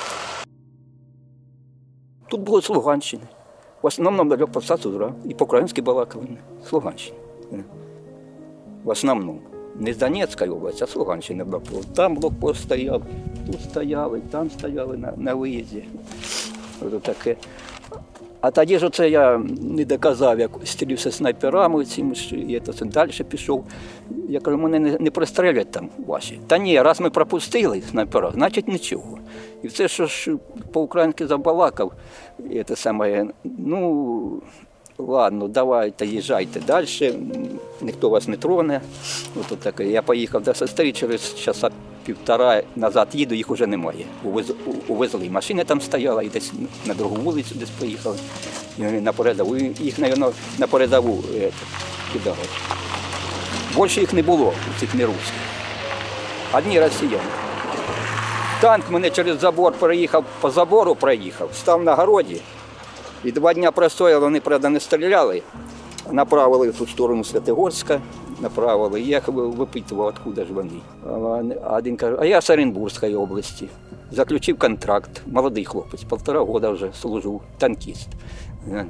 Тут 2.29 2.41
було 2.41 2.61
з. 2.61 2.71
В 3.83 3.87
основному 3.87 4.37
для 4.37 4.47
посадку 4.47 5.13
і 5.25 5.35
по-українськи 5.35 5.83
балакали. 5.83 6.27
З. 6.71 6.83
В 8.85 8.89
основному. 8.89 9.41
Не 9.79 9.93
з 9.93 9.99
Донецької 9.99 10.51
області, 10.51 10.85
а 10.85 10.87
з 10.87 10.97
Луганщини 10.97 11.45
блокпост. 11.45 11.95
Там 11.95 12.15
блокпост 12.15 12.63
стояв, 12.63 13.03
тут 13.47 13.63
стояли, 13.63 14.21
там 14.31 14.51
стояли 14.51 14.97
на, 14.97 15.13
на 15.17 15.35
виїзді. 15.35 15.85
Ото 16.87 16.99
таке. 16.99 17.37
А 18.41 18.51
тоді 18.51 18.79
ж 18.79 18.87
оце 18.87 19.11
я 19.11 19.39
не 19.61 19.85
доказав, 19.85 20.41
як 20.41 20.51
стрівся 20.65 21.11
снайперами 21.11 21.85
цим, 21.85 22.15
і 22.33 22.61
це 22.61 22.85
далі 22.85 23.11
пішов. 23.29 23.65
Я 24.29 24.41
кажу, 24.41 24.59
мене 24.59 24.79
не, 24.79 24.99
не 24.99 25.11
пристрелять 25.11 25.71
там 25.71 25.89
ваші. 26.07 26.41
Та 26.47 26.59
ні, 26.59 26.83
раз 26.83 27.01
ми 27.01 27.11
пропустили 27.11 27.83
снайпера, 27.91 28.31
значить 28.31 28.69
нічого. 28.69 29.19
І 29.63 29.69
це 29.69 29.89
що 29.89 30.07
ж 30.07 30.37
по-українськи 30.73 31.27
забалакав, 31.27 31.93
це 32.67 32.77
саме, 32.77 33.27
ну, 33.45 34.43
ладно, 35.09 35.49
давайте, 35.49 36.07
їжджайте 36.07 36.61
далі, 36.61 37.15
ніхто 37.81 38.09
вас 38.09 38.29
не 38.29 38.37
троне. 38.37 38.81
От 39.41 39.59
таке. 39.59 39.89
Я 39.89 40.03
поїхав 40.03 40.43
до 40.43 40.55
сестри, 40.55 40.93
через 40.93 41.35
часа 41.35 41.71
півтора 42.05 42.63
назад 42.77 43.09
їду, 43.13 43.35
їх 43.35 43.49
вже 43.49 43.67
немає. 43.67 44.05
Увез, 44.25 44.53
увезли. 44.89 45.31
Машина 45.31 45.65
там 45.65 45.81
стояла 45.81 46.23
і 46.23 46.29
десь 46.29 46.53
на 46.87 46.95
другу 46.95 47.17
вулицю 47.17 47.55
десь 47.55 47.71
поїхали. 47.71 48.17
І 48.79 48.83
на 48.83 49.13
передову. 49.13 49.57
Їх, 49.57 49.99
мабуть, 49.99 50.35
на 50.59 50.67
передову 50.67 51.25
е, 51.35 51.51
кидали. 52.13 52.37
Більше 53.77 54.01
їх 54.01 54.13
не 54.13 54.23
було, 54.23 54.53
цих 54.81 54.95
не 54.95 55.07
русських. 55.07 55.43
Одні 56.53 56.81
росіяни. 56.81 57.19
Танк 58.61 58.91
мене 58.91 59.11
через 59.11 59.41
забор 59.41 59.73
переїхав, 59.73 60.25
по 60.41 60.51
забору 60.51 60.95
проїхав, 60.95 61.51
став 61.55 61.83
на 61.83 61.95
городі. 61.95 62.41
І 63.25 63.33
два 63.33 63.55
дні 63.55 63.69
простояли, 63.75 64.25
вони, 64.25 64.41
правда, 64.41 64.69
не 64.69 64.81
стріляли. 64.81 65.43
Направили 66.13 66.71
в 66.71 66.79
ту 66.79 66.87
сторону 66.87 67.25
Святогорська, 67.25 68.01
направили. 68.41 69.01
Я 69.01 69.23
випитував, 69.27 70.07
откуда 70.07 70.45
ж 70.45 70.53
вони. 70.53 70.71
Один 71.71 71.97
каже, 71.97 72.17
а 72.21 72.25
я 72.25 72.41
з 72.41 72.51
Оренбурзької 72.51 73.15
області. 73.15 73.69
Заключив 74.11 74.59
контракт, 74.59 75.23
молодий 75.27 75.65
хлопець, 75.65 76.05
півтора 76.05 76.39
року 76.39 76.61
вже 76.63 76.91
служу, 77.01 77.41
танкіст. 77.59 78.09
Е, 78.69 78.87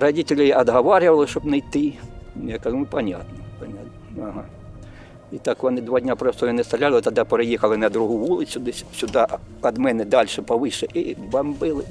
Родителі 0.00 0.54
відговарювали, 0.58 1.26
щоб 1.26 1.44
не 1.44 1.56
йти. 1.56 1.92
Я 2.44 2.58
кажу, 2.58 2.76
ну 2.76 2.86
понятно, 2.86 3.38
понятно. 3.58 3.90
Ага. 4.22 4.44
І 5.32 5.38
так 5.38 5.62
вони 5.62 5.80
два 5.80 6.00
дні 6.00 6.14
просто 6.14 6.52
не 6.52 6.64
стріляли, 6.64 7.00
тоді 7.00 7.24
переїхали 7.24 7.76
на 7.76 7.88
другу 7.88 8.18
вулицю, 8.18 8.60
десь 8.60 8.84
сюди 8.94 9.26
від 9.64 9.78
мене 9.78 10.04
далі 10.04 10.28
повище, 10.46 10.86
і 10.94 11.14
бомбили. 11.14 11.84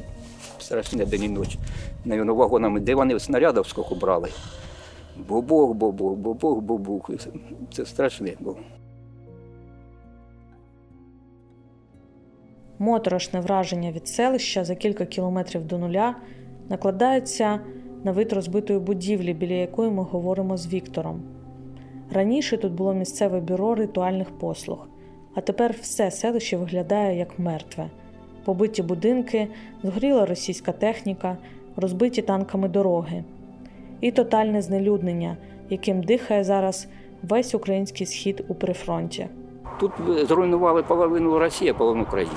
Страшне 0.59 1.05
день 1.05 1.24
і 1.24 1.29
ночі. 1.29 1.59
Навіть 2.05 2.25
вагонами, 2.25 2.79
де 2.79 2.95
вони 2.95 3.19
снарядів 3.19 3.67
скільки 3.67 3.95
брали. 3.95 4.29
Бубух, 5.27 5.74
бубух, 5.74 6.13
бубух, 6.13 6.59
бубух. 6.62 7.12
Це 7.74 7.85
страшне 7.85 8.33
було. 8.39 8.57
Моторошне 12.79 13.39
враження 13.39 13.91
від 13.91 14.07
селища 14.07 14.63
за 14.63 14.75
кілька 14.75 15.05
кілометрів 15.05 15.67
до 15.67 15.77
нуля 15.77 16.15
накладається 16.69 17.59
на 18.03 18.12
вид 18.12 18.33
розбитої 18.33 18.79
будівлі, 18.79 19.33
біля 19.33 19.53
якої 19.53 19.91
ми 19.91 20.03
говоримо 20.03 20.57
з 20.57 20.67
Віктором. 20.67 21.21
Раніше 22.12 22.57
тут 22.57 22.74
було 22.74 22.93
місцеве 22.93 23.39
бюро 23.39 23.75
ритуальних 23.75 24.38
послуг, 24.39 24.88
а 25.35 25.41
тепер 25.41 25.75
все 25.81 26.12
селище 26.12 26.57
виглядає 26.57 27.17
як 27.17 27.39
мертве. 27.39 27.89
Побиті 28.46 28.82
будинки, 28.82 29.48
згоріла 29.84 30.25
російська 30.25 30.72
техніка, 30.72 31.38
розбиті 31.75 32.22
танками 32.22 32.68
дороги. 32.68 33.24
І 34.02 34.12
тотальне 34.12 34.62
знелюднення, 34.62 35.38
яким 35.70 36.04
дихає 36.04 36.44
зараз 36.44 36.88
весь 37.24 37.56
український 37.56 38.08
схід 38.08 38.46
у 38.48 38.54
прифронті. 38.54 39.28
Тут 39.80 39.92
зруйнували 40.28 40.84
половину 40.84 41.40
Росії, 41.40 41.74
половину 41.74 42.04
України. 42.04 42.36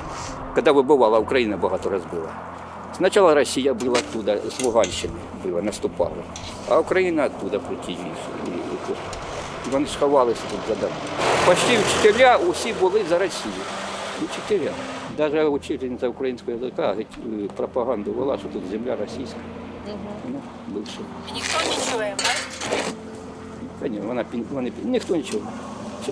Коли 0.54 0.72
вибивала, 0.72 1.18
Україна 1.18 1.56
багато 1.56 1.90
розбила. 1.90 2.28
Спочатку 2.94 3.34
Росія 3.34 3.74
била 3.74 3.98
туди, 4.12 4.38
з 4.50 4.64
Луганщини 4.64 5.14
била, 5.44 5.62
наступала, 5.62 6.10
а 6.68 6.78
Україна 6.80 7.26
оттуда 7.26 7.58
притягнула. 7.58 8.14
І 9.66 9.70
вони 9.70 9.86
сховалися 9.86 10.40
тут 10.50 10.60
за 10.68 10.74
домом. 10.74 10.96
Почти 11.46 11.76
вчителя 11.78 12.36
усі 12.36 12.74
були 12.80 13.04
за 13.08 13.18
Росію. 13.18 13.54
Учителя. 14.24 14.70
Навіть 15.18 15.48
учительниця 15.52 16.08
українського 16.08 16.52
язика 16.58 16.96
е, 17.00 17.04
пропаганду 17.56 18.12
вела, 18.12 18.38
що 18.38 18.48
тут 18.48 18.62
земля 18.70 18.96
російська. 19.00 19.38
Ну, 20.32 20.40
бивша. 20.68 20.98
І 21.30 21.34
ніхто 21.34 21.58
нічого, 21.68 22.02
так? 22.16 22.36
Та 23.80 23.88
ні, 23.88 24.00
вона 24.00 24.24
пін- 24.24 24.72
ніхто. 24.84 25.16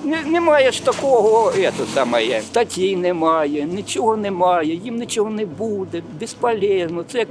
Не, 0.05 0.23
немає 0.23 0.73
ж 0.73 0.85
такого, 0.85 1.53
ето 1.57 1.87
саме, 1.95 2.41
статей 2.41 2.97
немає, 2.97 3.65
нічого 3.65 4.17
немає, 4.17 4.75
їм 4.75 4.97
нічого 4.97 5.31
не 5.31 5.47
буде, 5.47 6.03
безполезно. 6.21 7.05
Це 7.13 7.19
як 7.19 7.29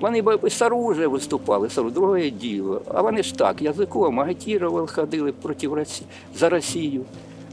вони 0.00 0.22
б 0.22 0.50
з 0.50 0.62
оружия 0.62 1.08
виступали, 1.08 1.68
з 1.68 1.74
друге 1.74 2.30
діло. 2.30 2.82
А 2.94 3.02
вони 3.02 3.22
ж 3.22 3.38
так, 3.38 3.62
язиком 3.62 4.20
агітували, 4.20 4.86
ходили 4.86 5.32
проти 5.32 5.68
Росії, 5.68 6.06
за 6.36 6.48
Росію. 6.48 7.04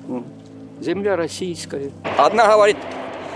Ну, 0.09 0.23
Земля 0.81 1.15
російська. 1.15 1.77
Одна 2.25 2.45
говорить, 2.47 2.75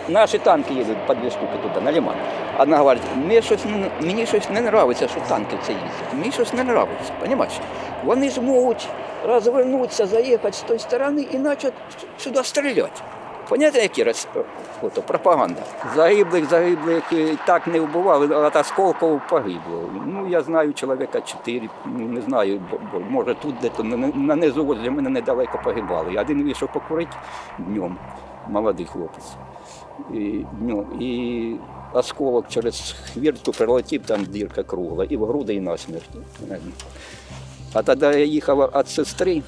наші 0.10 0.38
танки 0.38 0.74
їдуть 0.74 1.08
по 1.08 1.14
дві 1.14 1.30
штуки 1.30 1.54
туди, 1.62 1.86
на 1.86 1.92
Лиман. 1.92 2.16
Одна 2.60 2.78
говорить, 2.78 3.02
мені 3.16 3.42
щось 3.42 3.66
мені 4.02 4.26
щось 4.26 4.50
не 4.50 4.62
подобається, 4.62 5.08
що 5.08 5.20
танки 5.28 5.58
це 5.64 5.72
їздять. 5.72 6.14
Мені 6.14 6.32
щось 6.32 6.54
не 6.54 6.66
подобається, 6.66 7.14
розумієш? 7.22 7.54
Вони 8.04 8.30
ж 8.30 8.42
можуть 8.42 8.88
розвернутися, 9.28 10.06
заїхати 10.06 10.54
з 10.54 10.62
тої 10.62 10.80
сторони 10.80 11.22
і 11.32 11.38
почати 11.38 11.74
сюди 12.18 12.44
стріляти. 12.44 13.02
Поняття, 13.50 13.80
які 13.80 14.04
роз... 14.04 14.28
Ото, 14.82 15.02
пропаганда. 15.02 15.62
Загиблих, 15.96 16.46
загиблих 16.46 17.14
е, 17.14 17.36
так 17.46 17.68
не 17.68 17.80
вбивали, 17.80 18.30
а 18.36 18.38
от 18.38 18.56
осколков 18.56 19.22
погибло. 19.30 19.90
Ну, 20.06 20.28
я 20.28 20.42
знаю 20.42 20.74
чоловіка 20.74 21.22
чотири, 21.22 21.70
ну, 21.86 22.08
не 22.08 22.22
знаю, 22.22 22.62
бо, 22.72 23.00
може 23.00 23.36
тут 23.36 23.80
на, 23.84 23.98
на 23.98 24.36
низу 24.36 24.66
возле 24.66 24.90
мене 24.90 25.10
недалеко 25.10 25.60
погибали. 25.64 26.18
Один 26.18 26.44
вийшов 26.44 26.70
покурити 26.74 27.18
днем, 27.58 27.98
молодий 28.48 28.86
хлопець. 28.86 29.32
І, 30.14 30.46
днем, 30.60 30.86
і 31.02 31.56
осколок 31.94 32.46
через 32.50 32.96
хвіртку 33.14 33.52
прилетів, 33.52 34.02
там 34.06 34.26
дірка 34.26 34.64
кругла, 34.64 35.06
і 35.06 35.18
в 35.18 35.26
груди, 35.26 35.54
і 35.54 35.62
насмерть. 35.62 36.10
А 37.74 37.84
тоді 37.84 38.06
я 38.06 38.26
їхав 38.26 38.72
від 38.76 38.88
сестри, 38.88 39.42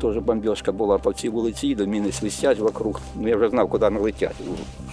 теж 0.00 0.18
бомбежка 0.18 0.72
була 0.72 0.98
по 0.98 1.12
цій 1.12 1.28
вулиці, 1.28 1.74
до 1.74 1.86
міни 1.86 2.12
свистять 2.12 2.58
вокруг. 2.58 3.00
Ну 3.16 3.28
я 3.28 3.36
вже 3.36 3.48
знав, 3.48 3.68
куди 3.68 3.84
вони 3.84 4.00
летять, 4.00 4.36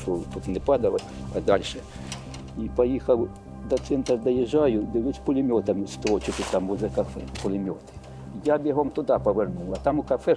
що 0.01 0.19
тут 0.33 0.47
не 0.47 0.59
падало, 0.59 0.97
а 1.35 1.39
далі. 1.39 1.63
І 2.57 2.61
поїхав 2.75 3.27
до 3.69 3.77
центру, 3.77 4.17
доїжджаю, 4.17 4.87
дивлюсь, 4.93 5.17
пулеметами 5.25 5.87
строчити 5.87 6.43
там 6.51 6.67
возле 6.67 6.89
кафе, 6.95 7.21
пулемети. 7.43 7.93
Я 8.45 8.57
бігом 8.57 8.89
туди 8.89 9.17
повернув, 9.23 9.73
а 9.73 9.75
там 9.75 9.99
у 9.99 10.03
кафе 10.03 10.35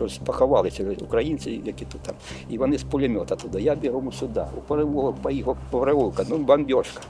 щось 0.00 0.18
поховалися 0.18 0.84
українці, 1.00 1.60
які 1.64 1.84
тут 1.84 2.00
там. 2.00 2.14
І 2.50 2.58
вони 2.58 2.78
з 2.78 2.82
пулемета 2.82 3.36
туди. 3.36 3.62
Я 3.62 3.74
бігом 3.74 4.12
сюди. 4.12 4.44
У 4.58 4.60
перевулок 4.60 5.16
поїхав 5.22 5.56
перевулка, 5.70 6.24
ну 6.28 6.38
бомбежка. 6.38 7.02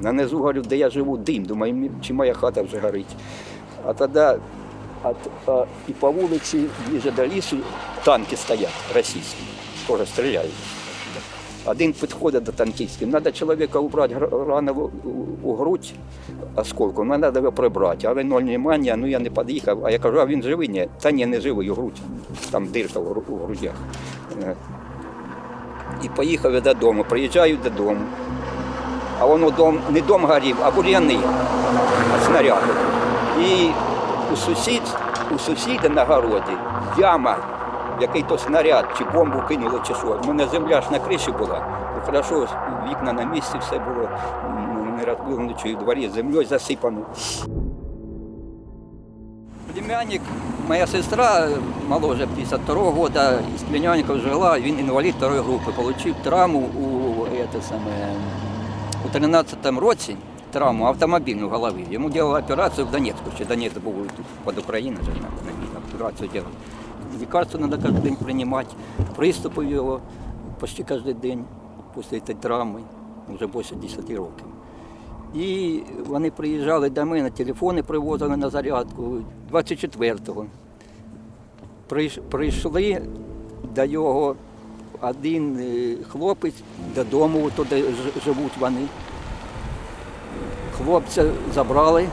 На 0.00 0.12
низу 0.12 0.36
говорю, 0.36 0.62
де 0.62 0.76
я 0.76 0.90
живу, 0.90 1.16
дим. 1.16 1.44
Думаю, 1.44 1.90
чи 2.02 2.12
моя 2.12 2.34
хата 2.34 2.62
вже 2.62 2.78
горить. 2.78 3.16
А 3.84 3.92
тоді 3.92 4.40
а, 5.02 5.12
а, 5.46 5.64
і 5.88 5.92
по 5.92 6.10
вулиці, 6.10 6.64
ближе 6.88 7.10
до 7.10 7.26
лісу, 7.26 7.56
танки 8.04 8.36
стоять 8.36 8.94
російські, 8.94 9.42
теж 9.86 10.08
стріляють. 10.08 10.77
Один 11.70 11.92
підходить 11.92 12.42
до 12.42 12.52
танкістів, 12.52 13.10
треба 13.10 13.32
чоловіка 13.32 13.78
убрати 13.78 14.16
рану 14.48 14.90
у, 15.42 15.54
грудь 15.54 15.92
осколком, 16.56 17.08
ну, 17.08 17.18
треба 17.18 17.40
його 17.40 17.52
прибрати. 17.52 18.06
Але 18.06 18.24
ноль 18.24 18.42
внимання, 18.42 18.96
ну 18.96 19.06
я 19.06 19.18
не 19.18 19.30
під'їхав, 19.30 19.86
а 19.86 19.90
я 19.90 19.98
кажу, 19.98 20.20
а 20.20 20.26
він 20.26 20.42
живий? 20.42 20.68
Ні, 20.68 20.88
та 21.00 21.10
ні, 21.10 21.26
не 21.26 21.40
живий, 21.40 21.70
у 21.70 21.74
грудь, 21.74 22.00
там 22.50 22.66
дирка 22.66 23.00
у, 23.00 23.36
грудях. 23.36 23.74
Е. 24.42 24.54
І 26.04 26.08
поїхав 26.08 26.54
я 26.54 26.60
додому, 26.60 27.04
приїжджаю 27.08 27.58
додому. 27.64 28.00
А 29.20 29.26
воно 29.26 29.50
дом, 29.50 29.80
не 29.90 30.00
дом 30.00 30.24
горів, 30.24 30.56
а 30.62 30.70
бур'яни, 30.70 31.18
а 32.14 32.26
снаряди. 32.26 32.72
І 33.40 33.70
у, 34.32 34.36
сусід, 34.36 34.82
у 35.34 35.38
сусіда 35.38 35.88
на 35.88 36.04
городі 36.04 36.52
яма, 36.98 37.36
який 38.00 38.22
то 38.22 38.38
снаряд, 38.38 38.84
чи 38.98 39.04
бомбу 39.04 39.38
кинули, 39.48 39.80
чи 39.86 39.94
що. 39.94 40.20
У 40.24 40.26
мене 40.26 40.46
земля 40.46 40.80
ж 40.80 40.88
на 40.92 40.98
криші 40.98 41.30
була. 41.32 41.66
Ну, 41.94 42.02
Хорошо, 42.06 42.48
вікна 42.90 43.12
на 43.12 43.24
місці, 43.24 43.58
все 43.60 43.78
було 43.78 44.08
м, 44.46 44.96
не 44.98 45.04
розбило 45.04 45.40
нічого, 45.40 45.74
в 45.74 45.78
дворі 45.78 46.08
землею 46.08 46.46
засипано. 46.46 47.00
Племянник, 49.74 50.20
моя 50.68 50.86
сестра, 50.86 51.48
моложе 51.88 52.26
52 52.26 52.90
года, 52.90 53.38
з 53.58 53.62
племянником 53.62 54.18
жила, 54.20 54.58
він 54.60 54.78
інвалід 54.78 55.14
второї 55.14 55.40
групи, 55.40 55.72
отримав 55.78 56.22
травму 56.22 56.58
у, 56.58 57.24
это 57.24 57.62
саме, 57.68 58.12
у 59.06 59.08
13 59.08 59.66
році, 59.80 60.16
травму 60.52 60.84
автомобільну 60.86 61.48
голови. 61.48 61.84
Йому 61.90 62.08
робили 62.08 62.38
операцію 62.38 62.86
в 62.86 62.90
Донецьку, 62.90 63.30
ще 63.36 63.44
Донецьк 63.44 63.78
був 63.78 63.94
під 64.46 64.58
Україною, 64.58 65.04
операцію 65.94 66.28
робили. 66.28 66.46
Лікарство 67.20 67.58
треба 67.58 67.76
кожен 67.76 67.94
день 68.02 68.16
приймати, 68.16 68.74
приступи 69.16 69.66
його 69.66 70.00
почти 70.60 70.84
кожен 70.88 71.16
день 71.22 71.44
після 71.96 72.20
цієї 72.20 72.42
травми, 72.42 72.80
вже 73.34 73.46
більше 73.46 73.74
10 73.74 74.10
років. 74.10 74.46
І 75.34 75.80
вони 76.06 76.30
приїжджали 76.30 76.90
до 76.90 77.06
мене, 77.06 77.30
телефони 77.30 77.82
привозили 77.82 78.36
на 78.36 78.50
зарядку 78.50 79.16
24-го. 79.52 80.46
Прийш- 81.88 82.20
Прийшли 82.30 83.02
до 83.74 83.84
його 83.84 84.36
один 85.00 85.58
е, 85.60 85.96
хлопець 86.10 86.54
додому, 86.94 87.50
туди 87.56 87.84
живуть 88.24 88.56
вони. 88.60 88.86
Хлопця 90.76 91.24
забрали, 91.54 92.08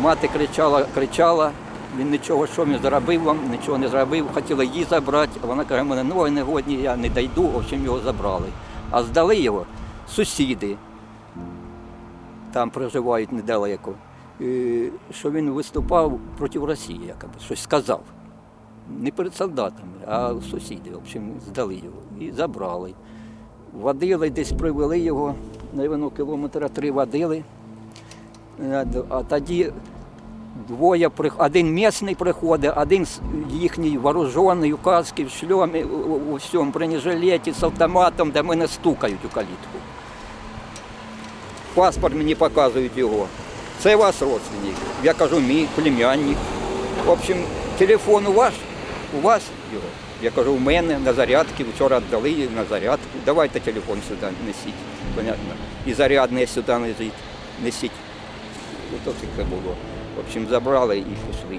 мати 0.00 0.28
кричала, 0.28 0.86
кричала, 0.94 1.50
він 1.98 2.10
нічого, 2.10 2.46
що 2.46 2.64
він 2.64 2.78
зробив 2.78 3.22
вам, 3.22 3.38
нічого 3.50 3.78
не 3.78 3.88
зробив, 3.88 4.26
хотіла 4.34 4.64
її 4.64 4.84
забрати, 4.84 5.40
а 5.44 5.46
вона 5.46 5.64
каже, 5.64 5.82
мене 5.82 6.04
ноги 6.04 6.30
не 6.30 6.44
я 6.66 6.96
не 6.96 7.08
дійду, 7.08 7.42
в 7.42 7.56
общем, 7.56 7.84
його 7.84 8.00
забрали. 8.00 8.46
А 8.90 9.02
здали 9.02 9.36
його 9.36 9.66
сусіди 10.08 10.76
там 12.52 12.70
проживають 12.70 13.32
недалеко, 13.32 13.94
що 15.10 15.30
він 15.30 15.50
виступав 15.50 16.18
проти 16.38 16.58
Росії, 16.58 17.00
якоби, 17.08 17.32
щось 17.44 17.62
сказав. 17.62 18.00
Не 18.98 19.10
перед 19.10 19.34
солдатами, 19.34 19.92
а 20.06 20.34
сусіди, 20.50 20.90
в 20.90 20.96
общем, 20.96 21.32
здали 21.46 21.74
його 21.74 21.96
і 22.20 22.32
забрали. 22.32 22.94
Водили, 23.72 24.30
десь 24.30 24.52
привели 24.52 24.98
його, 24.98 25.34
навіть 25.72 26.16
кілометра 26.16 26.68
три 26.68 26.90
водили. 26.90 27.44
Е, 28.62 28.86
А 29.08 29.22
тоді 29.22 29.72
двоє 30.68 31.10
один 31.38 31.74
місний 31.74 32.14
приходить, 32.14 32.72
один 32.76 33.06
їхній 33.50 33.98
вооружений, 33.98 34.72
у 34.72 34.76
касці, 34.76 35.24
в 35.24 35.30
шльомі, 35.30 35.82
у, 35.82 36.34
всьому 36.34 36.70
бронежилеті 36.70 37.52
з 37.52 37.62
автоматом, 37.62 38.30
де 38.30 38.42
мене 38.42 38.68
стукають 38.68 39.24
у 39.24 39.28
калітку 39.28 39.78
паспорт 41.74 42.14
мені 42.14 42.34
показують 42.34 42.96
його. 42.96 43.26
Це 43.78 43.96
ваш 43.96 44.22
родственник. 44.22 44.74
Я 45.04 45.12
кажу, 45.14 45.40
мій 45.40 45.66
племянник. 45.74 46.36
В 47.06 47.10
общем, 47.10 47.44
телефон 47.78 48.26
у 48.26 48.32
вас, 48.32 48.52
у 49.18 49.20
вас 49.20 49.42
його. 49.72 49.86
Я 50.22 50.30
кажу, 50.30 50.52
у 50.52 50.58
мене 50.58 50.98
на 50.98 51.12
зарядці, 51.12 51.64
вчора 51.74 51.98
віддали 51.98 52.48
на 52.56 52.64
зарядку. 52.64 53.18
Давайте 53.24 53.60
телефон 53.60 53.98
сюди 54.08 54.26
несіть. 54.46 54.80
Понятно. 55.14 55.54
І 55.86 55.92
зарядне 55.92 56.46
сюди. 56.46 56.76
Несіть. 57.64 57.92
Ото 58.94 59.12
таке 59.20 59.48
було. 59.48 59.76
В 60.20 60.22
общем, 60.22 60.46
забрали 60.50 60.98
і 60.98 61.02
пішли. 61.02 61.54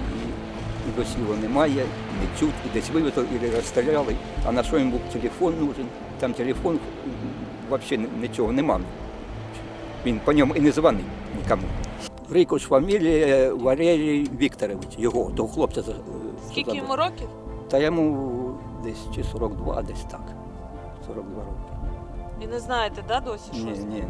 І, 0.88 0.98
досі 0.98 1.20
його 1.20 1.36
немає, 1.36 1.86
не 2.22 2.40
чуть, 2.40 2.54
і 2.66 2.70
десь 2.74 2.90
вивезли, 2.90 3.26
і 3.44 3.56
розстріляли. 3.56 4.16
А 4.46 4.52
на 4.52 4.64
що 4.64 4.78
їм 4.80 4.92
був 4.92 5.00
телефон 5.14 5.54
нужен? 5.60 5.86
Там 6.20 6.34
телефон 6.34 6.80
взагалі 7.72 8.08
нічого 8.22 8.52
немає. 8.52 8.82
Він 10.06 10.20
по 10.26 10.34
ньому 10.34 10.56
і 10.56 10.62
не 10.62 10.72
дзвонив 10.72 11.06
нікому. 11.44 11.64
Рикуш 12.30 12.64
фамілія 12.64 13.54
Валерій 13.54 14.30
Вікторович, 14.40 14.88
його, 14.98 15.32
того 15.32 15.50
хлопця. 15.50 15.82
Скільки 15.82 16.72
забрали. 16.72 16.78
йому 16.78 16.96
років? 16.96 17.28
Та 17.70 17.78
йому 17.78 18.58
десь 18.84 19.16
чи 19.16 19.24
42, 19.24 19.82
десь 19.82 20.04
так. 20.12 20.22
42 21.08 21.44
роки. 21.44 21.58
І 22.42 22.48
не 22.48 22.60
знаєте, 22.60 23.04
да, 23.08 23.20
досі 23.20 23.50
Ні, 23.54 23.64
ні, 23.64 23.86
ні. 23.86 24.04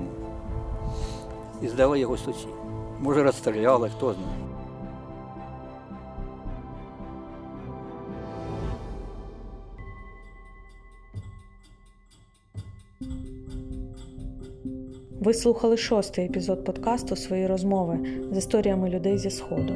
І 1.62 1.68
здали 1.68 2.00
його 2.00 2.18
сусід. 2.18 2.50
Може 3.02 3.24
розстріляли, 3.24 3.90
хто 3.90 4.14
знає. 4.14 4.52
Ви 15.20 15.34
слухали 15.34 15.78
шостий 15.78 16.26
епізод 16.26 16.66
подкасту 16.66 17.16
Свої 17.16 17.48
розмови 17.48 18.00
з 18.32 18.38
історіями 18.38 18.90
людей 18.90 19.18
зі 19.18 19.30
Сходу. 19.30 19.74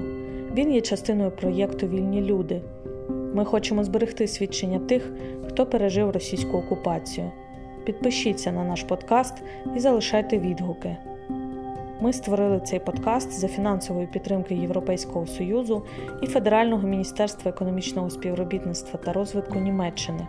Він 0.54 0.74
є 0.74 0.82
частиною 0.82 1.32
проєкту 1.32 1.88
Вільні 1.88 2.22
люди. 2.22 2.62
Ми 3.34 3.46
хочемо 3.46 3.84
зберегти 3.84 4.28
свідчення 4.28 4.80
тих, 4.80 5.12
хто 5.48 5.66
пережив 5.66 6.10
російську 6.10 6.58
окупацію. 6.58 7.32
Підпишіться 7.86 8.52
на 8.52 8.64
наш 8.64 8.84
подкаст 8.84 9.34
і 9.76 9.80
залишайте 9.80 10.40
відгуки. 10.40 10.98
Ми 12.02 12.14
створили 12.14 12.60
цей 12.60 12.80
подкаст 12.80 13.32
за 13.32 13.48
фінансової 13.48 14.08
підтримки 14.08 14.56
Європейського 14.56 15.28
Союзу 15.28 15.84
і 16.22 16.28
Федерального 16.28 16.88
міністерства 16.88 17.52
економічного 17.52 18.10
співробітництва 18.10 19.00
та 19.00 19.14
розвитку 19.14 19.60
Німеччини. 19.60 20.28